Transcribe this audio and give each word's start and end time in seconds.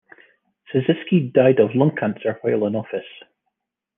Sisisky 0.73 1.31
died 1.31 1.59
of 1.59 1.75
lung 1.75 1.95
cancer 1.95 2.35
while 2.41 2.65
in 2.65 2.75
office. 2.75 3.05